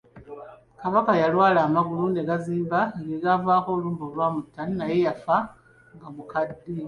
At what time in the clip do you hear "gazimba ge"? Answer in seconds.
2.29-3.17